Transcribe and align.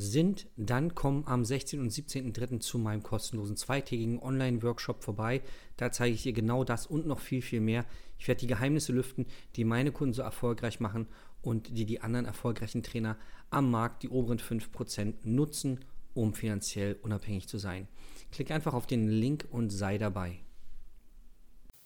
sind, 0.00 0.46
dann 0.56 0.94
komm 0.94 1.24
am 1.26 1.44
16. 1.44 1.78
und 1.80 1.92
17.03. 1.92 2.60
zu 2.60 2.78
meinem 2.78 3.02
kostenlosen 3.02 3.56
zweitägigen 3.56 4.18
Online-Workshop 4.18 5.04
vorbei. 5.04 5.42
Da 5.76 5.92
zeige 5.92 6.14
ich 6.14 6.22
dir 6.22 6.32
genau 6.32 6.64
das 6.64 6.86
und 6.86 7.06
noch 7.06 7.20
viel, 7.20 7.42
viel 7.42 7.60
mehr. 7.60 7.84
Ich 8.18 8.26
werde 8.26 8.40
die 8.40 8.46
Geheimnisse 8.46 8.92
lüften, 8.92 9.26
die 9.56 9.64
meine 9.64 9.92
Kunden 9.92 10.14
so 10.14 10.22
erfolgreich 10.22 10.80
machen 10.80 11.06
und 11.42 11.76
die 11.76 11.84
die 11.84 12.00
anderen 12.00 12.24
erfolgreichen 12.24 12.82
Trainer 12.82 13.16
am 13.50 13.70
Markt, 13.70 14.02
die 14.02 14.08
oberen 14.08 14.38
5%, 14.38 15.14
nutzen, 15.24 15.80
um 16.14 16.32
finanziell 16.32 16.96
unabhängig 17.02 17.46
zu 17.46 17.58
sein. 17.58 17.86
Klick 18.32 18.50
einfach 18.50 18.74
auf 18.74 18.86
den 18.86 19.08
Link 19.08 19.46
und 19.50 19.70
sei 19.70 19.98
dabei. 19.98 20.40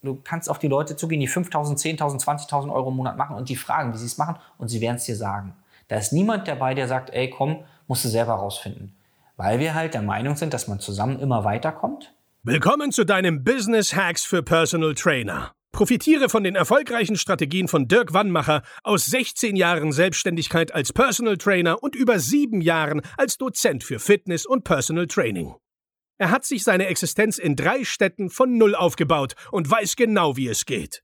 Du 0.03 0.21
kannst 0.23 0.51
auf 0.51 0.59
die 0.59 0.69
Leute 0.69 0.97
zugehen, 0.97 1.21
die 1.21 1.29
5.000, 1.29 1.99
10.000, 1.99 2.23
20.000 2.23 2.73
Euro 2.73 2.91
im 2.91 2.97
Monat 2.97 3.17
machen 3.17 3.37
und 3.37 3.49
die 3.49 3.57
fragen, 3.57 3.93
wie 3.93 3.99
sie 3.99 4.07
es 4.07 4.19
machen 4.19 4.37
und 4.59 4.69
sie 4.69 4.81
werden 4.81 4.97
es 4.97 5.05
dir 5.05 5.17
sagen. 5.17 5.57
Da 5.89 5.97
ist 5.99 6.13
niemand 6.13 6.49
dabei, 6.49 6.75
der 6.75 6.89
sagt, 6.89 7.11
ey, 7.11 7.31
komm, 7.31 7.65
musst 7.87 8.05
du 8.05 8.09
selber 8.09 8.35
rausfinden. 8.35 8.97
Weil 9.37 9.59
wir 9.59 9.75
halt 9.75 9.95
der 9.95 10.03
Meinung 10.03 10.37
sind, 10.37 10.55
dass 10.55 10.69
man 10.69 10.81
zusammen 10.81 11.19
immer 11.19 11.45
weiterkommt. 11.45 12.15
Willkommen 12.43 12.93
zu 12.93 13.05
deinem 13.05 13.45
Business 13.45 13.95
Hacks 13.95 14.25
für 14.25 14.43
Personal 14.43 14.95
Trainer. 14.95 15.53
Profitiere 15.73 16.29
von 16.29 16.45
den 16.45 16.55
erfolgreichen 16.55 17.17
Strategien 17.17 17.67
von 17.67 17.89
Dirk 17.89 18.15
Wannmacher 18.15 18.63
aus 18.85 19.07
16 19.07 19.57
Jahren 19.57 19.93
Selbstständigkeit 19.93 20.73
als 20.73 20.93
Personal 20.93 21.37
Trainer 21.37 21.83
und 21.83 21.97
über 21.97 22.21
sieben 22.21 22.61
Jahren 22.61 23.03
als 23.17 23.39
Dozent 23.39 23.83
für 23.83 23.99
Fitness 23.99 24.47
und 24.47 24.63
Personal 24.63 25.09
Training. 25.09 25.55
Er 26.17 26.31
hat 26.31 26.45
sich 26.45 26.63
seine 26.63 26.87
Existenz 26.87 27.39
in 27.39 27.57
drei 27.57 27.85
Städten 27.85 28.31
von 28.31 28.57
Null 28.57 28.77
aufgebaut 28.77 29.35
und 29.51 29.69
weiß 29.69 29.97
genau, 29.97 30.37
wie 30.37 30.47
es 30.47 30.65
geht. 30.65 31.04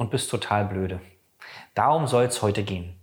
und 0.00 0.10
bist 0.10 0.30
total 0.30 0.64
blöde. 0.64 0.98
Darum 1.74 2.06
soll 2.06 2.24
es 2.24 2.40
heute 2.40 2.62
gehen. 2.62 2.94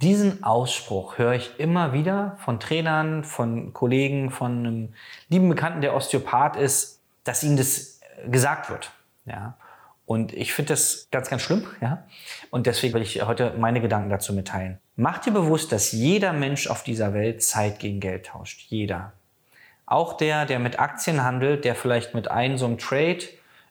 Diesen 0.00 0.42
Ausspruch 0.42 1.18
höre 1.18 1.34
ich 1.34 1.60
immer 1.60 1.92
wieder 1.92 2.38
von 2.40 2.58
Trainern, 2.58 3.24
von 3.24 3.74
Kollegen, 3.74 4.30
von 4.30 4.58
einem 4.58 4.94
lieben 5.28 5.50
Bekannten, 5.50 5.82
der 5.82 5.94
Osteopath 5.94 6.56
ist, 6.56 7.02
dass 7.24 7.42
ihnen 7.42 7.58
das 7.58 8.00
gesagt 8.26 8.70
wird. 8.70 8.90
Ja. 9.26 9.58
Und 10.06 10.32
ich 10.32 10.54
finde 10.54 10.72
das 10.72 11.08
ganz, 11.10 11.28
ganz 11.28 11.42
schlimm. 11.42 11.66
Ja. 11.82 12.04
Und 12.50 12.66
deswegen 12.66 12.94
will 12.94 13.02
ich 13.02 13.20
heute 13.22 13.52
meine 13.58 13.82
Gedanken 13.82 14.08
dazu 14.08 14.32
mitteilen. 14.32 14.78
Mach 14.96 15.18
dir 15.18 15.32
bewusst, 15.32 15.72
dass 15.72 15.92
jeder 15.92 16.32
Mensch 16.32 16.68
auf 16.68 16.82
dieser 16.82 17.12
Welt 17.12 17.42
Zeit 17.42 17.80
gegen 17.80 18.00
Geld 18.00 18.26
tauscht. 18.26 18.62
Jeder. 18.70 19.12
Auch 19.84 20.14
der, 20.14 20.46
der 20.46 20.58
mit 20.58 20.78
Aktien 20.78 21.22
handelt, 21.22 21.66
der 21.66 21.74
vielleicht 21.74 22.14
mit 22.14 22.30
einem 22.30 22.56
so 22.56 22.64
einem 22.64 22.78
Trade 22.78 23.24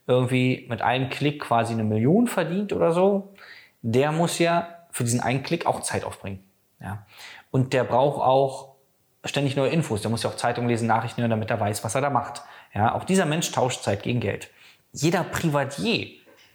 irgendwie 0.07 0.65
mit 0.69 0.81
einem 0.81 1.09
Klick 1.09 1.41
quasi 1.41 1.73
eine 1.73 1.83
Million 1.83 2.27
verdient 2.27 2.73
oder 2.73 2.91
so, 2.91 3.33
der 3.81 4.11
muss 4.11 4.39
ja 4.39 4.67
für 4.91 5.03
diesen 5.03 5.19
einen 5.19 5.43
Klick 5.43 5.65
auch 5.65 5.81
Zeit 5.81 6.03
aufbringen. 6.03 6.43
Ja? 6.79 7.05
Und 7.51 7.73
der 7.73 7.83
braucht 7.83 8.21
auch 8.21 8.75
ständig 9.23 9.55
neue 9.55 9.69
Infos. 9.69 10.01
Der 10.01 10.11
muss 10.11 10.23
ja 10.23 10.29
auch 10.29 10.35
Zeitung 10.35 10.67
lesen, 10.67 10.87
Nachrichten 10.87 11.21
hören, 11.21 11.31
damit 11.31 11.49
er 11.49 11.59
weiß, 11.59 11.83
was 11.83 11.95
er 11.95 12.01
da 12.01 12.09
macht. 12.09 12.43
Ja? 12.73 12.93
Auch 12.93 13.03
dieser 13.03 13.25
Mensch 13.25 13.51
tauscht 13.51 13.83
Zeit 13.83 14.03
gegen 14.03 14.19
Geld. 14.19 14.49
Jeder 14.91 15.23
Privatier, 15.23 16.07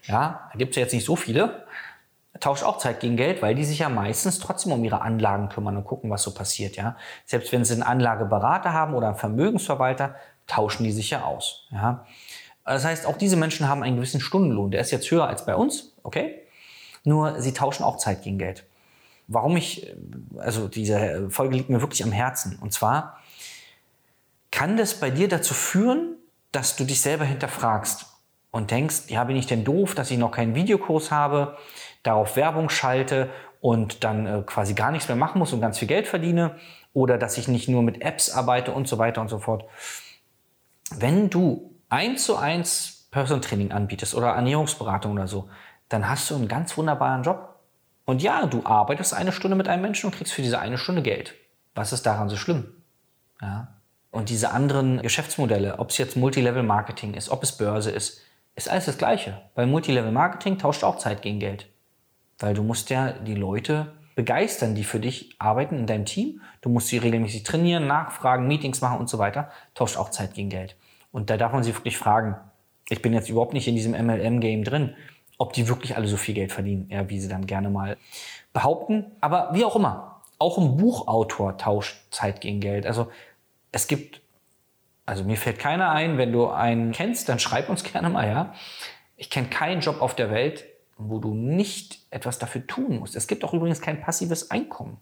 ja, 0.05 0.49
da 0.51 0.59
gibt 0.59 0.71
es 0.71 0.77
ja 0.77 0.83
jetzt 0.83 0.95
nicht 0.95 1.05
so 1.05 1.17
viele, 1.17 1.67
tauscht 2.39 2.63
auch 2.63 2.79
Zeit 2.79 3.01
gegen 3.01 3.17
Geld, 3.17 3.43
weil 3.43 3.55
die 3.55 3.65
sich 3.65 3.81
ja 3.81 3.89
meistens 3.89 4.39
trotzdem 4.39 4.73
um 4.73 4.83
ihre 4.83 5.03
Anlagen 5.03 5.49
kümmern 5.51 5.77
und 5.77 5.85
gucken, 5.85 6.11
was 6.11 6.23
so 6.23 6.33
passiert. 6.33 6.77
Ja? 6.77 6.97
Selbst 7.27 7.53
wenn 7.53 7.65
sie 7.65 7.75
einen 7.75 7.83
Anlageberater 7.83 8.73
haben 8.73 8.95
oder 8.95 9.09
einen 9.09 9.17
Vermögensverwalter, 9.17 10.15
tauschen 10.47 10.85
die 10.85 10.93
sich 10.93 11.11
ja 11.11 11.25
aus. 11.25 11.67
Ja? 11.71 12.07
Das 12.75 12.85
heißt, 12.85 13.07
auch 13.07 13.17
diese 13.17 13.37
Menschen 13.37 13.69
haben 13.69 13.83
einen 13.83 13.97
gewissen 13.97 14.21
Stundenlohn. 14.21 14.71
Der 14.71 14.81
ist 14.81 14.93
jetzt 14.93 15.11
höher 15.11 15.27
als 15.27 15.45
bei 15.45 15.57
uns, 15.57 15.93
okay? 16.05 16.43
Nur 17.03 17.41
sie 17.41 17.53
tauschen 17.53 17.83
auch 17.83 17.97
Zeit 17.97 18.23
gegen 18.23 18.39
Geld. 18.39 18.65
Warum 19.27 19.57
ich, 19.57 19.93
also 20.39 20.69
diese 20.69 21.31
Folge 21.31 21.57
liegt 21.57 21.69
mir 21.69 21.81
wirklich 21.81 22.05
am 22.05 22.13
Herzen. 22.13 22.59
Und 22.61 22.73
zwar 22.73 23.19
kann 24.53 24.77
das 24.77 24.95
bei 24.95 25.11
dir 25.11 25.29
dazu 25.29 25.53
führen, 25.53 26.17
dass 26.53 26.77
du 26.77 26.85
dich 26.85 27.01
selber 27.01 27.25
hinterfragst 27.25 28.07
und 28.53 28.71
denkst, 28.71 29.05
ja, 29.09 29.25
bin 29.25 29.37
ich 29.37 29.47
denn 29.47 29.65
doof, 29.65 29.97
dass 29.97 30.11
ich 30.11 30.19
noch 30.19 30.31
keinen 30.31 30.55
Videokurs 30.55 31.11
habe, 31.11 31.57
darauf 32.05 32.37
Werbung 32.37 32.69
schalte 32.69 33.31
und 33.61 34.05
dann 34.05 34.27
äh, 34.27 34.43
quasi 34.47 34.75
gar 34.75 34.93
nichts 34.93 35.09
mehr 35.09 35.17
machen 35.17 35.41
muss 35.41 35.53
und 35.53 35.61
ganz 35.61 35.79
viel 35.79 35.89
Geld 35.89 36.07
verdiene 36.07 36.57
oder 36.93 37.19
dass 37.19 37.37
ich 37.37 37.49
nicht 37.49 37.69
nur 37.69 37.83
mit 37.83 38.03
Apps 38.03 38.31
arbeite 38.31 38.73
und 38.73 38.87
so 38.87 38.99
weiter 38.99 39.21
und 39.21 39.29
so 39.29 39.39
fort. 39.41 39.65
Wenn 40.91 41.31
du 41.31 41.71
eins 41.91 42.25
zu 42.25 42.37
eins 42.37 43.09
Personal 43.11 43.41
Training 43.41 43.73
anbietest 43.73 44.15
oder 44.15 44.29
Ernährungsberatung 44.29 45.13
oder 45.13 45.27
so, 45.27 45.49
dann 45.89 46.09
hast 46.09 46.31
du 46.31 46.37
einen 46.37 46.49
ganz 46.49 46.77
wunderbaren 46.77 47.23
Job. 47.23 47.57
Und 48.05 48.23
ja, 48.23 48.47
du 48.47 48.65
arbeitest 48.65 49.13
eine 49.13 49.33
Stunde 49.33 49.57
mit 49.57 49.69
einem 49.69 49.83
Menschen 49.83 50.07
und 50.07 50.15
kriegst 50.15 50.33
für 50.33 50.43
diese 50.43 50.59
eine 50.59 50.79
Stunde 50.79 51.03
Geld. 51.03 51.35
Was 51.75 51.93
ist 51.93 52.07
daran 52.07 52.29
so 52.29 52.37
schlimm? 52.37 52.73
Ja. 53.43 53.69
Und 54.11 54.29
diese 54.29 54.51
anderen 54.51 55.03
Geschäftsmodelle, 55.03 55.79
ob 55.79 55.91
es 55.91 55.99
jetzt 55.99 56.17
Multilevel-Marketing 56.17 57.15
ist, 57.15 57.29
ob 57.29 57.43
es 57.43 57.57
Börse 57.57 57.91
ist, 57.91 58.23
ist 58.57 58.69
alles 58.69 58.87
das 58.87 58.99
Gleiche. 58.99 59.41
Weil 59.55 59.67
Multilevel-Marketing 59.67 60.59
tauscht 60.59 60.83
auch 60.83 60.99
Zeit 60.99 61.23
gegen 61.23 61.39
Geld. 61.39 61.69
Weil 62.39 62.55
du 62.55 62.63
musst 62.63 62.91
ja 62.91 63.13
die 63.13 63.35
Leute 63.35 63.93
begeistern, 64.17 64.75
die 64.75 64.85
für 64.85 64.99
dich 64.99 65.37
arbeiten 65.39 65.79
in 65.79 65.87
deinem 65.87 66.05
Team. 66.05 66.41
Du 66.61 66.69
musst 66.69 66.89
sie 66.89 66.99
regelmäßig 66.99 67.45
trainieren, 67.45 67.87
nachfragen, 67.87 68.49
Meetings 68.49 68.81
machen 68.81 68.99
und 68.99 69.09
so 69.09 69.19
weiter. 69.19 69.51
Tauscht 69.75 69.97
auch 69.97 70.11
Zeit 70.11 70.35
gegen 70.35 70.51
Geld. 70.51 70.77
Und 71.13 71.31
da 71.31 71.37
darf 71.37 71.53
man 71.53 71.63
sich 71.63 71.75
wirklich 71.75 71.99
fragen, 71.99 72.37
ich 72.89 73.03
bin 73.03 73.13
jetzt 73.13 73.29
überhaupt 73.29 73.53
nicht 73.53 73.69
in 73.69 73.75
diesem 73.75 73.93
MLM-Game 73.93 74.65
drin, 74.65 74.95
ob 75.39 75.53
die 75.53 75.69
wirklich 75.69 75.97
alle 75.97 76.07
so 76.07 76.17
viel 76.17 76.35
Geld 76.35 76.53
verdienen, 76.53 76.89
ja, 76.91 77.09
wie 77.09 77.21
sie 77.21 77.29
dann 77.29 77.47
gerne 77.47 77.71
mal 77.71 77.97
behaupten. 78.53 79.07
Aber 79.21 79.51
wie 79.55 79.65
auch 79.65 79.77
immer, 79.77 80.21
auch 80.39 80.59
ein 80.59 80.77
Buchautor 80.77 81.57
tauscht 81.57 81.97
Zeit 82.11 82.41
gegen 82.41 82.61
Geld. 82.61 82.87
Also 82.87 83.11
es 83.73 83.87
gibt, 83.87 84.21
also 85.07 85.25
mir 85.25 85.37
fällt 85.37 85.59
keiner 85.59 85.91
ein, 85.91 86.19
wenn 86.19 86.33
du 86.33 86.49
einen 86.49 86.93
kennst, 86.93 87.29
dann 87.29 87.39
schreib 87.39 87.69
uns 87.69 87.85
gerne 87.85 88.11
mal, 88.11 88.29
ja. 88.29 88.55
Ich 89.17 89.31
kenne 89.31 89.49
keinen 89.49 89.81
Job 89.81 90.01
auf 90.01 90.15
der 90.15 90.31
Welt, 90.31 90.65
wo 90.97 91.19
du 91.19 91.35
nicht 91.35 92.01
etwas 92.11 92.39
dafür 92.39 92.67
tun 92.67 92.99
musst. 92.99 93.17
Es 93.17 93.27
gibt 93.27 93.45
auch 93.45 93.55
übrigens 93.55 93.81
kein 93.81 94.01
passives 94.01 94.51
Einkommen. 94.51 94.99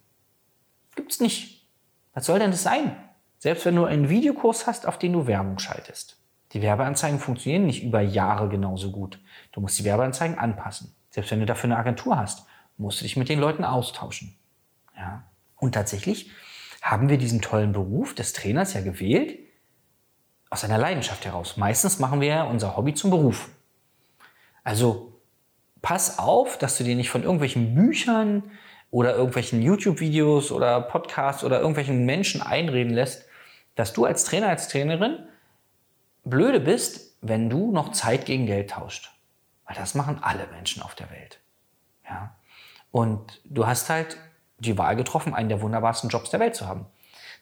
Gibt's 0.94 1.20
nicht. 1.20 1.66
Was 2.14 2.26
soll 2.26 2.38
denn 2.38 2.50
das 2.50 2.62
sein? 2.62 2.96
Selbst 3.38 3.64
wenn 3.64 3.76
du 3.76 3.84
einen 3.84 4.08
Videokurs 4.08 4.66
hast, 4.66 4.86
auf 4.86 4.98
den 4.98 5.12
du 5.12 5.26
Werbung 5.26 5.58
schaltest. 5.58 6.16
Die 6.52 6.62
Werbeanzeigen 6.62 7.18
funktionieren 7.18 7.66
nicht 7.66 7.84
über 7.84 8.00
Jahre 8.00 8.48
genauso 8.48 8.90
gut. 8.90 9.20
Du 9.52 9.60
musst 9.60 9.78
die 9.78 9.84
Werbeanzeigen 9.84 10.38
anpassen. 10.38 10.94
Selbst 11.10 11.30
wenn 11.30 11.40
du 11.40 11.46
dafür 11.46 11.70
eine 11.70 11.78
Agentur 11.78 12.16
hast, 12.16 12.46
musst 12.76 13.00
du 13.00 13.04
dich 13.04 13.16
mit 13.16 13.28
den 13.28 13.38
Leuten 13.38 13.64
austauschen. 13.64 14.36
Ja. 14.96 15.24
Und 15.56 15.72
tatsächlich 15.72 16.30
haben 16.82 17.08
wir 17.08 17.18
diesen 17.18 17.42
tollen 17.42 17.72
Beruf 17.72 18.14
des 18.14 18.32
Trainers 18.32 18.72
ja 18.72 18.80
gewählt 18.80 19.38
aus 20.50 20.64
einer 20.64 20.78
Leidenschaft 20.78 21.24
heraus. 21.26 21.56
Meistens 21.56 21.98
machen 21.98 22.20
wir 22.20 22.28
ja 22.28 22.42
unser 22.44 22.76
Hobby 22.76 22.94
zum 22.94 23.10
Beruf. 23.10 23.50
Also 24.64 25.20
pass 25.82 26.18
auf, 26.18 26.58
dass 26.58 26.78
du 26.78 26.84
dir 26.84 26.96
nicht 26.96 27.10
von 27.10 27.22
irgendwelchen 27.22 27.74
Büchern 27.74 28.44
oder 28.90 29.14
irgendwelchen 29.14 29.60
YouTube-Videos 29.60 30.50
oder 30.50 30.80
Podcasts 30.80 31.44
oder 31.44 31.58
irgendwelchen 31.58 32.06
Menschen 32.06 32.40
einreden 32.40 32.94
lässt, 32.94 33.27
dass 33.78 33.92
du 33.92 34.06
als 34.06 34.24
Trainer, 34.24 34.48
als 34.48 34.66
Trainerin 34.66 35.20
blöde 36.24 36.58
bist, 36.58 37.16
wenn 37.20 37.48
du 37.48 37.70
noch 37.70 37.92
Zeit 37.92 38.26
gegen 38.26 38.46
Geld 38.46 38.70
tauscht. 38.70 39.12
Weil 39.66 39.76
das 39.76 39.94
machen 39.94 40.18
alle 40.20 40.48
Menschen 40.48 40.82
auf 40.82 40.96
der 40.96 41.08
Welt. 41.12 41.38
Ja? 42.04 42.34
Und 42.90 43.40
du 43.44 43.68
hast 43.68 43.88
halt 43.88 44.16
die 44.58 44.76
Wahl 44.78 44.96
getroffen, 44.96 45.32
einen 45.32 45.48
der 45.48 45.60
wunderbarsten 45.60 46.10
Jobs 46.10 46.30
der 46.30 46.40
Welt 46.40 46.56
zu 46.56 46.66
haben. 46.66 46.86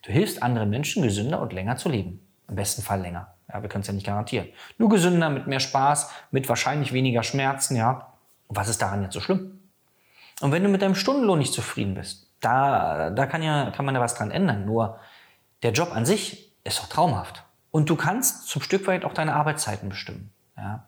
Du 0.02 0.12
hilfst 0.12 0.42
anderen 0.42 0.68
Menschen, 0.68 1.02
gesünder 1.02 1.40
und 1.40 1.54
länger 1.54 1.78
zu 1.78 1.88
leben. 1.88 2.20
Im 2.48 2.56
besten 2.56 2.82
Fall 2.82 3.00
länger. 3.00 3.34
Ja, 3.50 3.62
wir 3.62 3.70
können 3.70 3.80
es 3.80 3.86
ja 3.88 3.94
nicht 3.94 4.06
garantieren. 4.06 4.48
Nur 4.76 4.90
gesünder, 4.90 5.30
mit 5.30 5.46
mehr 5.46 5.60
Spaß, 5.60 6.10
mit 6.32 6.50
wahrscheinlich 6.50 6.92
weniger 6.92 7.22
Schmerzen, 7.22 7.76
ja. 7.76 8.12
Was 8.48 8.68
ist 8.68 8.82
daran 8.82 9.02
jetzt 9.02 9.14
so 9.14 9.20
schlimm? 9.20 9.58
Und 10.42 10.52
wenn 10.52 10.62
du 10.62 10.68
mit 10.68 10.82
deinem 10.82 10.96
Stundenlohn 10.96 11.38
nicht 11.38 11.54
zufrieden 11.54 11.94
bist, 11.94 12.30
da, 12.40 13.08
da 13.08 13.24
kann, 13.24 13.42
ja, 13.42 13.70
kann 13.70 13.86
man 13.86 13.94
ja 13.94 14.02
was 14.02 14.14
dran 14.14 14.30
ändern. 14.30 14.66
Nur 14.66 14.98
der 15.62 15.72
Job 15.72 15.92
an 15.94 16.06
sich 16.06 16.52
ist 16.64 16.78
doch 16.78 16.88
traumhaft. 16.88 17.44
Und 17.70 17.90
du 17.90 17.96
kannst 17.96 18.48
zum 18.48 18.62
Stück 18.62 18.86
weit 18.86 19.04
auch 19.04 19.14
deine 19.14 19.34
Arbeitszeiten 19.34 19.88
bestimmen. 19.88 20.32
Ja? 20.56 20.84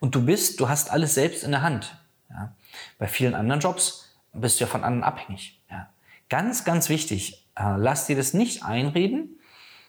Und 0.00 0.14
du 0.14 0.24
bist, 0.24 0.60
du 0.60 0.68
hast 0.68 0.90
alles 0.90 1.14
selbst 1.14 1.42
in 1.42 1.50
der 1.50 1.62
Hand. 1.62 1.96
Ja? 2.30 2.54
Bei 2.98 3.08
vielen 3.08 3.34
anderen 3.34 3.60
Jobs 3.60 4.14
bist 4.32 4.60
du 4.60 4.64
ja 4.64 4.70
von 4.70 4.84
anderen 4.84 5.04
abhängig. 5.04 5.60
Ja? 5.70 5.88
Ganz, 6.28 6.64
ganz 6.64 6.88
wichtig, 6.88 7.46
äh, 7.56 7.76
lass 7.76 8.06
dir 8.06 8.16
das 8.16 8.34
nicht 8.34 8.64
einreden. 8.64 9.40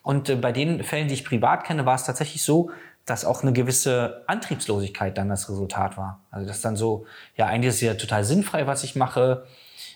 Und 0.01 0.29
äh, 0.29 0.35
bei 0.35 0.51
den 0.51 0.83
Fällen, 0.83 1.07
die 1.07 1.13
ich 1.13 1.25
privat 1.25 1.65
kenne, 1.65 1.85
war 1.85 1.95
es 1.95 2.03
tatsächlich 2.05 2.41
so, 2.41 2.71
dass 3.05 3.25
auch 3.25 3.41
eine 3.41 3.53
gewisse 3.53 4.23
Antriebslosigkeit 4.27 5.17
dann 5.17 5.29
das 5.29 5.49
Resultat 5.49 5.97
war. 5.97 6.21
Also 6.31 6.47
das 6.47 6.61
dann 6.61 6.75
so, 6.75 7.05
ja, 7.35 7.47
eigentlich 7.47 7.69
ist 7.69 7.75
es 7.75 7.81
ja 7.81 7.93
total 7.95 8.23
sinnfrei, 8.23 8.67
was 8.67 8.83
ich 8.83 8.95
mache. 8.95 9.45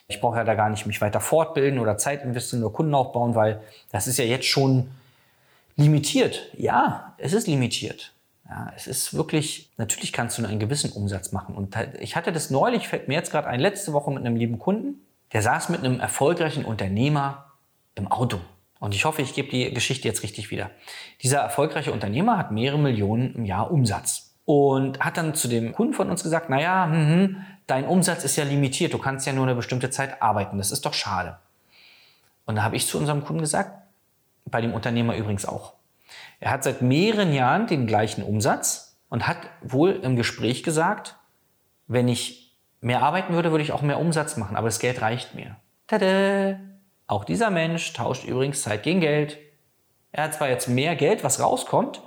Ich 0.07 0.19
brauche 0.19 0.37
ja 0.37 0.43
da 0.43 0.55
gar 0.55 0.69
nicht 0.69 0.85
mich 0.85 1.01
weiter 1.01 1.19
fortbilden 1.19 1.79
oder 1.79 1.97
Zeit 1.97 2.23
investieren 2.23 2.63
oder 2.63 2.73
Kunden 2.73 2.93
aufbauen, 2.93 3.35
weil 3.35 3.61
das 3.91 4.07
ist 4.07 4.17
ja 4.17 4.25
jetzt 4.25 4.45
schon 4.45 4.91
limitiert. 5.75 6.49
Ja, 6.57 7.15
es 7.17 7.33
ist 7.33 7.47
limitiert. 7.47 8.13
Ja, 8.47 8.71
es 8.75 8.87
ist 8.87 9.13
wirklich, 9.13 9.71
natürlich 9.77 10.11
kannst 10.11 10.37
du 10.37 10.45
einen 10.45 10.59
gewissen 10.59 10.91
Umsatz 10.91 11.31
machen. 11.31 11.55
Und 11.55 11.75
ich 11.99 12.15
hatte 12.15 12.31
das 12.31 12.49
neulich, 12.49 12.87
fällt 12.87 13.07
mir 13.07 13.15
jetzt 13.15 13.31
gerade 13.31 13.47
ein, 13.47 13.59
letzte 13.59 13.93
Woche 13.93 14.11
mit 14.11 14.25
einem 14.25 14.35
lieben 14.35 14.59
Kunden, 14.59 15.01
der 15.31 15.41
saß 15.41 15.69
mit 15.69 15.79
einem 15.79 15.99
erfolgreichen 15.99 16.65
Unternehmer 16.65 17.51
im 17.95 18.11
Auto. 18.11 18.39
Und 18.79 18.93
ich 18.93 19.05
hoffe, 19.05 19.21
ich 19.21 19.33
gebe 19.33 19.49
die 19.49 19.73
Geschichte 19.73 20.07
jetzt 20.07 20.23
richtig 20.23 20.51
wieder. 20.51 20.69
Dieser 21.23 21.39
erfolgreiche 21.39 21.93
Unternehmer 21.93 22.37
hat 22.37 22.51
mehrere 22.51 22.77
Millionen 22.77 23.33
im 23.33 23.45
Jahr 23.45 23.71
Umsatz 23.71 24.22
und 24.45 24.99
hat 24.99 25.17
dann 25.17 25.35
zu 25.35 25.47
dem 25.47 25.73
Kunden 25.73 25.93
von 25.93 26.09
uns 26.09 26.23
gesagt, 26.23 26.49
naja, 26.49 26.87
hm, 26.89 27.37
dein 27.67 27.85
Umsatz 27.85 28.23
ist 28.23 28.35
ja 28.35 28.43
limitiert, 28.43 28.93
du 28.93 28.97
kannst 28.97 29.25
ja 29.25 29.33
nur 29.33 29.45
eine 29.45 29.55
bestimmte 29.55 29.89
Zeit 29.89 30.21
arbeiten, 30.21 30.57
das 30.57 30.71
ist 30.71 30.85
doch 30.85 30.93
schade. 30.93 31.37
Und 32.45 32.55
da 32.55 32.63
habe 32.63 32.75
ich 32.75 32.87
zu 32.87 32.97
unserem 32.97 33.23
Kunden 33.23 33.41
gesagt, 33.41 33.71
bei 34.45 34.59
dem 34.61 34.73
Unternehmer 34.73 35.15
übrigens 35.15 35.45
auch. 35.45 35.73
Er 36.39 36.51
hat 36.51 36.63
seit 36.63 36.81
mehreren 36.81 37.31
Jahren 37.31 37.67
den 37.67 37.87
gleichen 37.87 38.23
Umsatz 38.23 38.97
und 39.09 39.27
hat 39.27 39.37
wohl 39.61 39.91
im 39.91 40.15
Gespräch 40.17 40.63
gesagt, 40.63 41.15
wenn 41.87 42.07
ich 42.07 42.53
mehr 42.81 43.01
arbeiten 43.01 43.33
würde, 43.33 43.51
würde 43.51 43.63
ich 43.63 43.71
auch 43.71 43.81
mehr 43.81 43.99
Umsatz 43.99 44.35
machen, 44.35 44.57
aber 44.57 44.67
das 44.67 44.79
Geld 44.79 45.01
reicht 45.01 45.35
mir. 45.35 45.55
Tada! 45.87 46.59
Auch 47.07 47.23
dieser 47.23 47.49
Mensch 47.49 47.93
tauscht 47.93 48.25
übrigens 48.25 48.61
Zeit 48.61 48.83
gegen 48.83 48.99
Geld. 48.99 49.37
Er 50.11 50.25
hat 50.25 50.33
zwar 50.33 50.49
jetzt 50.49 50.67
mehr 50.67 50.95
Geld, 50.95 51.23
was 51.23 51.39
rauskommt, 51.39 52.01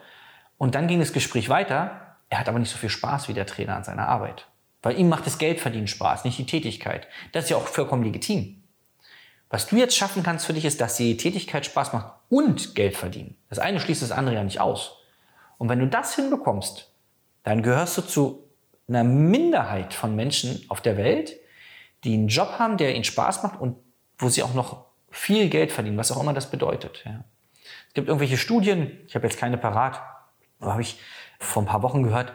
und 0.58 0.74
dann 0.74 0.86
ging 0.86 1.00
das 1.00 1.12
Gespräch 1.12 1.48
weiter. 1.48 2.05
Er 2.28 2.40
hat 2.40 2.48
aber 2.48 2.58
nicht 2.58 2.70
so 2.70 2.78
viel 2.78 2.90
Spaß 2.90 3.28
wie 3.28 3.34
der 3.34 3.46
Trainer 3.46 3.76
an 3.76 3.84
seiner 3.84 4.08
Arbeit. 4.08 4.46
Weil 4.82 4.98
ihm 4.98 5.08
macht 5.08 5.26
das 5.26 5.38
Geldverdienen 5.38 5.88
Spaß, 5.88 6.24
nicht 6.24 6.38
die 6.38 6.46
Tätigkeit. 6.46 7.08
Das 7.32 7.44
ist 7.44 7.50
ja 7.50 7.56
auch 7.56 7.66
vollkommen 7.66 8.02
legitim. 8.02 8.62
Was 9.48 9.66
du 9.68 9.76
jetzt 9.76 9.96
schaffen 9.96 10.22
kannst 10.22 10.46
für 10.46 10.52
dich 10.52 10.64
ist, 10.64 10.80
dass 10.80 10.96
die 10.96 11.16
Tätigkeit 11.16 11.64
Spaß 11.64 11.92
macht 11.92 12.12
und 12.28 12.74
Geld 12.74 12.96
verdienen. 12.96 13.36
Das 13.48 13.58
eine 13.58 13.80
schließt 13.80 14.02
das 14.02 14.10
andere 14.10 14.34
ja 14.34 14.44
nicht 14.44 14.60
aus. 14.60 14.98
Und 15.58 15.68
wenn 15.68 15.78
du 15.78 15.86
das 15.86 16.14
hinbekommst, 16.14 16.92
dann 17.44 17.62
gehörst 17.62 17.96
du 17.96 18.02
zu 18.02 18.50
einer 18.88 19.04
Minderheit 19.04 19.94
von 19.94 20.14
Menschen 20.16 20.64
auf 20.68 20.80
der 20.80 20.96
Welt, 20.96 21.36
die 22.04 22.14
einen 22.14 22.28
Job 22.28 22.58
haben, 22.58 22.76
der 22.76 22.94
ihnen 22.94 23.04
Spaß 23.04 23.42
macht 23.42 23.60
und 23.60 23.76
wo 24.18 24.28
sie 24.28 24.42
auch 24.42 24.54
noch 24.54 24.86
viel 25.10 25.48
Geld 25.48 25.72
verdienen, 25.72 25.96
was 25.96 26.12
auch 26.12 26.20
immer 26.20 26.34
das 26.34 26.50
bedeutet. 26.50 27.02
Ja. 27.04 27.24
Es 27.88 27.94
gibt 27.94 28.08
irgendwelche 28.08 28.36
Studien, 28.36 29.00
ich 29.06 29.14
habe 29.14 29.26
jetzt 29.26 29.38
keine 29.38 29.58
parat, 29.58 30.00
aber 30.60 30.72
habe 30.72 30.82
ich 30.82 30.98
vor 31.38 31.62
ein 31.62 31.66
paar 31.66 31.82
Wochen 31.82 32.02
gehört, 32.02 32.32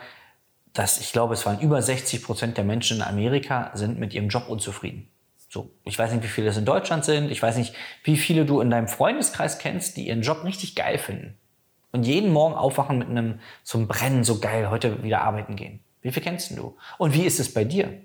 dass 0.73 0.99
ich 0.99 1.11
glaube, 1.11 1.33
es 1.33 1.45
waren 1.45 1.59
über 1.59 1.81
60 1.81 2.23
Prozent 2.23 2.57
der 2.57 2.63
Menschen 2.63 2.97
in 2.97 3.03
Amerika 3.03 3.71
sind 3.73 3.99
mit 3.99 4.13
ihrem 4.13 4.29
Job 4.29 4.47
unzufrieden. 4.47 5.09
So, 5.49 5.69
ich 5.83 5.99
weiß 5.99 6.13
nicht, 6.13 6.23
wie 6.23 6.29
viele 6.29 6.49
es 6.49 6.55
in 6.55 6.63
Deutschland 6.63 7.03
sind. 7.03 7.29
Ich 7.29 7.41
weiß 7.41 7.57
nicht, 7.57 7.75
wie 8.05 8.15
viele 8.15 8.45
du 8.45 8.61
in 8.61 8.69
deinem 8.69 8.87
Freundeskreis 8.87 9.59
kennst, 9.59 9.97
die 9.97 10.07
ihren 10.07 10.21
Job 10.21 10.45
richtig 10.45 10.75
geil 10.75 10.97
finden. 10.97 11.37
Und 11.91 12.03
jeden 12.03 12.31
Morgen 12.31 12.55
aufwachen 12.55 12.97
mit 12.97 13.09
einem, 13.09 13.41
einem 13.73 13.87
Brennen, 13.87 14.23
so 14.23 14.39
geil, 14.39 14.69
heute 14.69 15.03
wieder 15.03 15.21
arbeiten 15.21 15.57
gehen. 15.57 15.81
Wie 16.01 16.11
viel 16.11 16.23
kennst 16.23 16.57
du? 16.57 16.77
Und 16.97 17.13
wie 17.13 17.23
ist 17.23 17.41
es 17.41 17.53
bei 17.53 17.65
dir? 17.65 18.01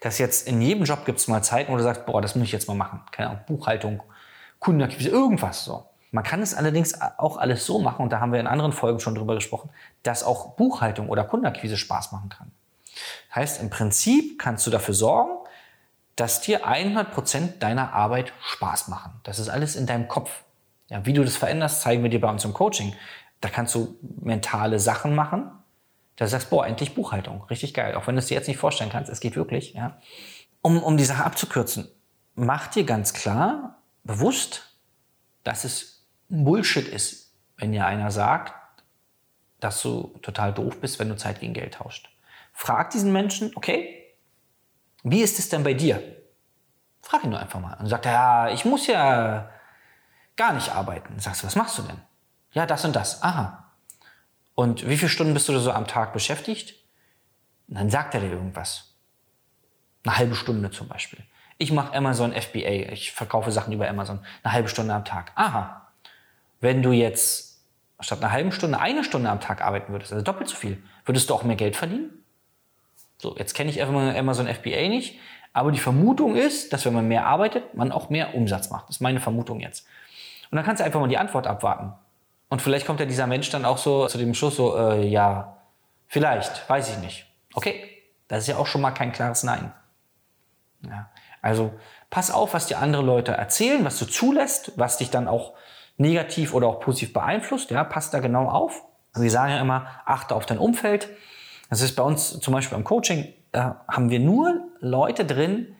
Dass 0.00 0.18
jetzt 0.18 0.46
in 0.46 0.60
jedem 0.60 0.84
Job 0.84 1.06
gibt 1.06 1.18
es 1.18 1.28
mal 1.28 1.42
Zeiten, 1.42 1.72
wo 1.72 1.76
du 1.78 1.82
sagst, 1.82 2.04
boah, 2.04 2.20
das 2.20 2.34
muss 2.34 2.44
ich 2.44 2.52
jetzt 2.52 2.68
mal 2.68 2.74
machen. 2.74 3.00
Keine 3.10 3.30
Ahnung, 3.30 3.44
Buchhaltung, 3.46 4.02
Kundenakquise, 4.58 5.08
irgendwas 5.08 5.64
so. 5.64 5.88
Man 6.14 6.22
kann 6.22 6.42
es 6.42 6.54
allerdings 6.54 7.00
auch 7.00 7.38
alles 7.38 7.66
so 7.66 7.80
machen, 7.80 8.04
und 8.04 8.10
da 8.10 8.20
haben 8.20 8.32
wir 8.32 8.38
in 8.38 8.46
anderen 8.46 8.70
Folgen 8.70 9.00
schon 9.00 9.16
drüber 9.16 9.34
gesprochen, 9.34 9.70
dass 10.04 10.22
auch 10.22 10.52
Buchhaltung 10.52 11.08
oder 11.08 11.24
Kundenakquise 11.24 11.76
Spaß 11.76 12.12
machen 12.12 12.28
kann. 12.28 12.52
Heißt, 13.34 13.60
im 13.60 13.68
Prinzip 13.68 14.38
kannst 14.38 14.64
du 14.64 14.70
dafür 14.70 14.94
sorgen, 14.94 15.32
dass 16.14 16.40
dir 16.40 16.68
100% 16.68 17.58
deiner 17.58 17.94
Arbeit 17.94 18.32
Spaß 18.40 18.86
machen. 18.86 19.10
Das 19.24 19.40
ist 19.40 19.48
alles 19.48 19.74
in 19.74 19.86
deinem 19.86 20.06
Kopf. 20.06 20.44
Ja, 20.86 21.04
wie 21.04 21.14
du 21.14 21.24
das 21.24 21.36
veränderst, 21.36 21.80
zeigen 21.80 22.04
wir 22.04 22.10
dir 22.10 22.20
bei 22.20 22.30
uns 22.30 22.44
im 22.44 22.54
Coaching. 22.54 22.94
Da 23.40 23.48
kannst 23.48 23.74
du 23.74 23.96
mentale 24.22 24.78
Sachen 24.78 25.16
machen, 25.16 25.50
da 26.14 26.28
sagst, 26.28 26.48
boah, 26.48 26.64
endlich 26.64 26.94
Buchhaltung, 26.94 27.42
richtig 27.50 27.74
geil. 27.74 27.96
Auch 27.96 28.06
wenn 28.06 28.14
du 28.14 28.20
es 28.20 28.28
dir 28.28 28.34
jetzt 28.34 28.46
nicht 28.46 28.58
vorstellen 28.58 28.90
kannst, 28.90 29.10
es 29.10 29.18
geht 29.18 29.34
wirklich. 29.34 29.74
Ja. 29.74 29.98
Um, 30.62 30.80
um 30.80 30.96
die 30.96 31.04
Sache 31.04 31.24
abzukürzen, 31.24 31.88
mach 32.36 32.68
dir 32.68 32.84
ganz 32.84 33.14
klar 33.14 33.78
bewusst, 34.04 34.78
dass 35.42 35.64
es 35.64 35.93
Bullshit 36.28 36.88
ist, 36.88 37.34
wenn 37.56 37.72
dir 37.72 37.86
einer 37.86 38.10
sagt, 38.10 38.54
dass 39.60 39.80
du 39.82 40.18
total 40.22 40.52
doof 40.52 40.80
bist, 40.80 40.98
wenn 40.98 41.08
du 41.08 41.16
Zeit 41.16 41.40
gegen 41.40 41.54
Geld 41.54 41.74
tauscht. 41.74 42.10
Frag 42.52 42.90
diesen 42.90 43.12
Menschen, 43.12 43.52
okay, 43.54 44.14
wie 45.02 45.22
ist 45.22 45.38
es 45.38 45.48
denn 45.48 45.64
bei 45.64 45.74
dir? 45.74 46.02
Frag 47.02 47.24
ihn 47.24 47.30
nur 47.30 47.38
einfach 47.38 47.60
mal. 47.60 47.74
Und 47.74 47.88
sagt 47.88 48.06
er, 48.06 48.12
ja, 48.12 48.48
ich 48.50 48.64
muss 48.64 48.86
ja 48.86 49.50
gar 50.36 50.52
nicht 50.54 50.70
arbeiten. 50.70 51.18
Sagst 51.18 51.42
du, 51.42 51.46
was 51.46 51.56
machst 51.56 51.78
du 51.78 51.82
denn? 51.82 52.00
Ja, 52.52 52.66
das 52.66 52.84
und 52.84 52.96
das. 52.96 53.22
Aha. 53.22 53.72
Und 54.54 54.88
wie 54.88 54.96
viele 54.96 55.10
Stunden 55.10 55.34
bist 55.34 55.48
du 55.48 55.58
so 55.58 55.72
am 55.72 55.86
Tag 55.86 56.12
beschäftigt? 56.12 56.74
Und 57.68 57.76
dann 57.76 57.90
sagt 57.90 58.14
er 58.14 58.20
dir 58.20 58.30
irgendwas. 58.30 58.94
Eine 60.04 60.16
halbe 60.16 60.34
Stunde 60.34 60.70
zum 60.70 60.88
Beispiel. 60.88 61.24
Ich 61.58 61.72
mache 61.72 61.94
Amazon 61.94 62.32
FBA. 62.32 62.92
Ich 62.92 63.12
verkaufe 63.12 63.52
Sachen 63.52 63.72
über 63.72 63.88
Amazon. 63.88 64.24
Eine 64.42 64.52
halbe 64.52 64.68
Stunde 64.68 64.94
am 64.94 65.04
Tag. 65.04 65.32
Aha. 65.34 65.83
Wenn 66.64 66.82
du 66.82 66.92
jetzt 66.92 67.62
statt 68.00 68.22
einer 68.22 68.32
halben 68.32 68.50
Stunde 68.50 68.80
eine 68.80 69.04
Stunde 69.04 69.28
am 69.28 69.38
Tag 69.38 69.60
arbeiten 69.60 69.92
würdest, 69.92 70.14
also 70.14 70.24
doppelt 70.24 70.48
so 70.48 70.56
viel, 70.56 70.82
würdest 71.04 71.28
du 71.28 71.34
auch 71.34 71.42
mehr 71.42 71.56
Geld 71.56 71.76
verdienen? 71.76 72.24
So, 73.18 73.36
jetzt 73.36 73.52
kenne 73.52 73.68
ich 73.68 73.82
Amazon 73.82 74.46
FBA 74.46 74.88
nicht, 74.88 75.18
aber 75.52 75.72
die 75.72 75.78
Vermutung 75.78 76.36
ist, 76.36 76.72
dass 76.72 76.86
wenn 76.86 76.94
man 76.94 77.06
mehr 77.06 77.26
arbeitet, 77.26 77.74
man 77.74 77.92
auch 77.92 78.08
mehr 78.08 78.34
Umsatz 78.34 78.70
macht. 78.70 78.88
Das 78.88 78.96
ist 78.96 79.00
meine 79.02 79.20
Vermutung 79.20 79.60
jetzt. 79.60 79.86
Und 80.50 80.56
dann 80.56 80.64
kannst 80.64 80.80
du 80.80 80.86
einfach 80.86 81.00
mal 81.00 81.08
die 81.08 81.18
Antwort 81.18 81.46
abwarten. 81.46 81.92
Und 82.48 82.62
vielleicht 82.62 82.86
kommt 82.86 82.98
ja 82.98 83.04
dieser 83.04 83.26
Mensch 83.26 83.50
dann 83.50 83.66
auch 83.66 83.76
so 83.76 84.06
zu 84.06 84.16
dem 84.16 84.32
Schluss 84.32 84.56
so, 84.56 84.74
äh, 84.74 85.06
ja, 85.06 85.58
vielleicht, 86.06 86.66
weiß 86.70 86.96
ich 86.96 86.98
nicht. 87.02 87.26
Okay, 87.52 88.02
das 88.26 88.38
ist 88.38 88.46
ja 88.46 88.56
auch 88.56 88.66
schon 88.66 88.80
mal 88.80 88.92
kein 88.92 89.12
klares 89.12 89.42
Nein. 89.42 89.70
Ja, 90.80 91.10
also 91.42 91.74
pass 92.08 92.30
auf, 92.30 92.54
was 92.54 92.68
dir 92.68 92.78
andere 92.78 93.02
Leute 93.02 93.32
erzählen, 93.32 93.84
was 93.84 93.98
du 93.98 94.06
zulässt, 94.06 94.72
was 94.76 94.96
dich 94.96 95.10
dann 95.10 95.28
auch 95.28 95.52
negativ 95.96 96.54
oder 96.54 96.68
auch 96.68 96.80
positiv 96.80 97.12
beeinflusst. 97.12 97.70
Ja, 97.70 97.84
pass 97.84 98.10
da 98.10 98.20
genau 98.20 98.48
auf. 98.48 98.82
Wir 99.14 99.30
sagen 99.30 99.52
ja 99.52 99.60
immer, 99.60 99.86
achte 100.04 100.34
auf 100.34 100.46
dein 100.46 100.58
Umfeld. 100.58 101.08
Das 101.70 101.80
ist 101.80 101.94
bei 101.94 102.02
uns 102.02 102.40
zum 102.40 102.52
Beispiel 102.52 102.76
im 102.76 102.84
Coaching, 102.84 103.32
da 103.52 103.84
haben 103.88 104.10
wir 104.10 104.18
nur 104.18 104.60
Leute 104.80 105.24
drin, 105.24 105.76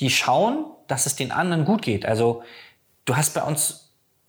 die 0.00 0.10
schauen, 0.10 0.66
dass 0.88 1.06
es 1.06 1.14
den 1.14 1.30
anderen 1.30 1.64
gut 1.64 1.82
geht. 1.82 2.04
Also 2.04 2.42
du 3.04 3.16
hast 3.16 3.34
bei 3.34 3.42
uns 3.42 3.82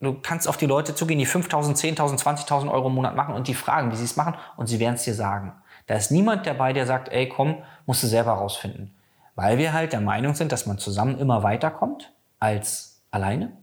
Du 0.04 0.14
kannst 0.22 0.50
auf 0.50 0.58
die 0.58 0.66
Leute 0.66 0.94
zugehen, 0.94 1.18
die 1.18 1.26
5.000, 1.26 1.78
10.000, 1.98 2.22
20.000 2.22 2.70
Euro 2.70 2.90
im 2.90 2.96
Monat 2.96 3.16
machen 3.16 3.34
und 3.34 3.48
die 3.48 3.54
fragen, 3.54 3.90
wie 3.94 3.96
sie 3.96 4.04
es 4.04 4.18
machen 4.18 4.36
und 4.58 4.68
sie 4.68 4.82
werden 4.82 4.96
es 4.96 5.04
dir 5.04 5.14
sagen. 5.14 5.54
Da 5.88 5.96
ist 5.96 6.12
niemand 6.12 6.46
dabei, 6.46 6.74
der 6.74 6.86
sagt, 6.86 7.08
ey, 7.08 7.30
komm, 7.30 7.64
musst 7.86 8.04
du 8.04 8.08
selber 8.08 8.34
rausfinden. 8.34 8.94
Weil 9.36 9.58
wir 9.58 9.72
halt 9.72 9.94
der 9.94 10.02
Meinung 10.02 10.36
sind, 10.36 10.52
dass 10.52 10.66
man 10.66 10.78
zusammen 10.78 11.18
immer 11.20 11.42
weiterkommt 11.44 12.12
als 12.40 13.02
alleine. 13.12 13.54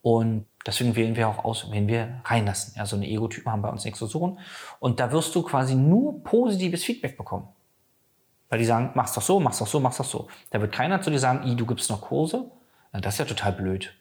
Und 0.00 0.46
deswegen 0.66 0.96
wählen 0.96 1.16
wir 1.16 1.28
auch 1.28 1.44
aus, 1.44 1.70
wen 1.70 1.88
wir 1.88 2.20
reinlassen. 2.24 2.84
So 2.86 2.96
eine 2.96 3.06
Ego-Typen 3.06 3.50
haben 3.50 3.62
bei 3.62 3.70
uns 3.70 3.84
nichts 3.84 3.98
zu 3.98 4.06
suchen. 4.06 4.38
Und 4.80 5.00
da 5.00 5.12
wirst 5.12 5.34
du 5.34 5.42
quasi 5.42 5.74
nur 5.74 6.22
positives 6.22 6.84
Feedback 6.84 7.16
bekommen. 7.16 7.48
Weil 8.48 8.58
die 8.58 8.64
sagen, 8.64 8.90
mach's 8.94 9.14
doch 9.14 9.22
so, 9.22 9.40
mach's 9.40 9.58
doch 9.58 9.66
so, 9.66 9.80
mach's 9.80 9.96
doch 9.96 10.04
so. 10.04 10.28
Da 10.50 10.60
wird 10.60 10.72
keiner 10.72 11.00
zu 11.02 11.10
dir 11.10 11.18
sagen, 11.18 11.46
I, 11.46 11.56
du 11.56 11.66
gibst 11.66 11.90
noch 11.90 12.00
Kurse. 12.00 12.50
Na, 12.92 13.00
das 13.00 13.14
ist 13.14 13.18
ja 13.18 13.24
total 13.24 13.52
blöd. 13.52 13.94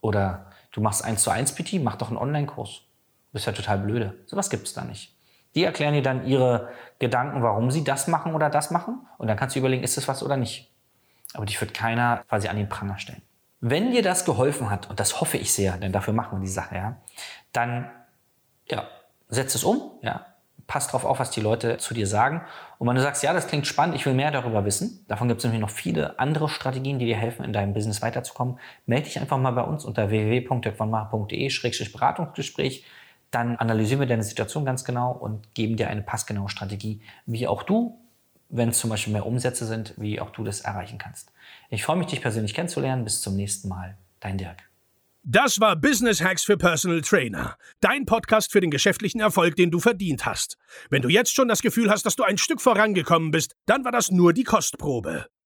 Oder 0.00 0.46
Du 0.76 0.82
machst 0.82 1.02
1 1.02 1.22
zu 1.22 1.30
1 1.30 1.54
PT, 1.54 1.82
mach 1.82 1.96
doch 1.96 2.08
einen 2.08 2.18
Online-Kurs. 2.18 2.82
Du 2.82 3.32
bist 3.32 3.46
ja 3.46 3.52
total 3.52 3.78
blöde. 3.78 4.14
Sowas 4.26 4.50
gibt 4.50 4.66
es 4.66 4.74
da 4.74 4.84
nicht. 4.84 5.16
Die 5.54 5.64
erklären 5.64 5.94
dir 5.94 6.02
dann 6.02 6.26
ihre 6.26 6.68
Gedanken, 6.98 7.42
warum 7.42 7.70
sie 7.70 7.82
das 7.82 8.08
machen 8.08 8.34
oder 8.34 8.50
das 8.50 8.70
machen. 8.70 9.06
Und 9.16 9.26
dann 9.26 9.38
kannst 9.38 9.56
du 9.56 9.60
überlegen, 9.60 9.82
ist 9.82 9.96
das 9.96 10.06
was 10.06 10.22
oder 10.22 10.36
nicht. 10.36 10.70
Aber 11.32 11.46
dich 11.46 11.58
wird 11.58 11.72
keiner 11.72 12.22
quasi 12.28 12.48
an 12.48 12.58
den 12.58 12.68
Pranger 12.68 12.98
stellen. 12.98 13.22
Wenn 13.60 13.90
dir 13.90 14.02
das 14.02 14.24
geholfen 14.24 14.70
hat, 14.70 14.88
und 14.90 15.00
das 15.00 15.20
hoffe 15.20 15.38
ich 15.38 15.52
sehr, 15.52 15.76
denn 15.78 15.92
dafür 15.92 16.14
machen 16.14 16.38
wir 16.38 16.42
die 16.42 16.50
Sache, 16.50 16.74
ja, 16.74 16.96
dann 17.52 17.90
ja, 18.70 18.86
setz 19.28 19.54
es 19.54 19.64
um, 19.64 19.92
ja, 20.02 20.26
pass 20.66 20.88
drauf 20.88 21.04
auf, 21.04 21.20
was 21.20 21.30
die 21.30 21.40
Leute 21.40 21.78
zu 21.78 21.94
dir 21.94 22.06
sagen. 22.06 22.42
Und 22.78 22.88
wenn 22.88 22.96
du 22.96 23.02
sagst, 23.02 23.22
ja, 23.22 23.32
das 23.32 23.46
klingt 23.46 23.66
spannend, 23.66 23.96
ich 23.96 24.04
will 24.04 24.12
mehr 24.14 24.30
darüber 24.30 24.64
wissen, 24.64 25.04
davon 25.08 25.28
gibt 25.28 25.38
es 25.38 25.44
nämlich 25.44 25.60
noch 25.60 25.70
viele 25.70 26.18
andere 26.18 26.48
Strategien, 26.48 26.98
die 26.98 27.06
dir 27.06 27.16
helfen, 27.16 27.44
in 27.44 27.52
deinem 27.52 27.72
Business 27.72 28.02
weiterzukommen, 28.02 28.58
melde 28.84 29.04
dich 29.04 29.20
einfach 29.20 29.38
mal 29.38 29.52
bei 29.52 29.62
uns 29.62 29.84
unter 29.84 30.10
www.dirkwannmacher.de-beratungsgespräch. 30.10 32.84
Dann 33.30 33.56
analysieren 33.56 34.00
wir 34.00 34.06
deine 34.06 34.22
Situation 34.22 34.64
ganz 34.64 34.84
genau 34.84 35.12
und 35.12 35.54
geben 35.54 35.76
dir 35.76 35.88
eine 35.88 36.02
passgenaue 36.02 36.48
Strategie, 36.48 37.00
wie 37.26 37.46
auch 37.46 37.62
du, 37.62 37.98
wenn 38.48 38.70
es 38.70 38.78
zum 38.78 38.90
Beispiel 38.90 39.12
mehr 39.12 39.26
Umsätze 39.26 39.66
sind, 39.66 39.94
wie 39.96 40.20
auch 40.20 40.30
du 40.30 40.44
das 40.44 40.60
erreichen 40.60 40.98
kannst. 40.98 41.32
Ich 41.70 41.84
freue 41.84 41.96
mich, 41.96 42.06
dich 42.06 42.22
persönlich 42.22 42.54
kennenzulernen. 42.54 43.04
Bis 43.04 43.20
zum 43.20 43.36
nächsten 43.36 43.68
Mal. 43.68 43.96
Dein 44.20 44.38
Dirk. 44.38 44.58
Das 45.28 45.58
war 45.58 45.74
Business 45.74 46.22
Hacks 46.22 46.44
für 46.44 46.56
Personal 46.56 47.00
Trainer. 47.00 47.56
Dein 47.80 48.06
Podcast 48.06 48.52
für 48.52 48.60
den 48.60 48.70
geschäftlichen 48.70 49.20
Erfolg, 49.20 49.56
den 49.56 49.72
du 49.72 49.80
verdient 49.80 50.24
hast. 50.24 50.56
Wenn 50.88 51.02
du 51.02 51.08
jetzt 51.08 51.34
schon 51.34 51.48
das 51.48 51.62
Gefühl 51.62 51.90
hast, 51.90 52.06
dass 52.06 52.14
du 52.14 52.22
ein 52.22 52.38
Stück 52.38 52.60
vorangekommen 52.60 53.32
bist, 53.32 53.56
dann 53.66 53.84
war 53.84 53.90
das 53.90 54.12
nur 54.12 54.32
die 54.32 54.44
Kostprobe. 54.44 55.26